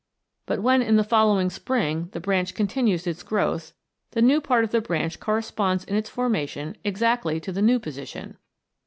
[0.47, 3.73] But when in the following spring the branch continues its growth,
[4.17, 8.37] the new part of the branch corresponds in its formation exactly to the new position.